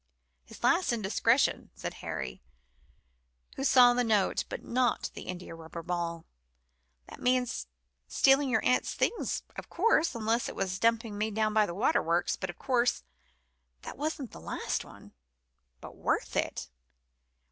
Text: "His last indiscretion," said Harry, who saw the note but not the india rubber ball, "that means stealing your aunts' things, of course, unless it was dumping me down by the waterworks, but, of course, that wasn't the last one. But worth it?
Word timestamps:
"His 0.45 0.63
last 0.63 0.91
indiscretion," 0.91 1.69
said 1.75 1.93
Harry, 2.01 2.41
who 3.55 3.63
saw 3.63 3.93
the 3.93 4.03
note 4.03 4.45
but 4.49 4.63
not 4.63 5.11
the 5.13 5.27
india 5.27 5.53
rubber 5.53 5.83
ball, 5.83 6.25
"that 7.05 7.21
means 7.21 7.67
stealing 8.07 8.49
your 8.49 8.65
aunts' 8.65 8.95
things, 8.95 9.43
of 9.57 9.69
course, 9.69 10.15
unless 10.15 10.49
it 10.49 10.55
was 10.55 10.79
dumping 10.79 11.19
me 11.19 11.29
down 11.29 11.53
by 11.53 11.67
the 11.67 11.75
waterworks, 11.75 12.35
but, 12.35 12.49
of 12.49 12.57
course, 12.57 13.03
that 13.83 13.95
wasn't 13.95 14.31
the 14.31 14.41
last 14.41 14.83
one. 14.83 15.13
But 15.81 15.95
worth 15.95 16.35
it? 16.35 16.67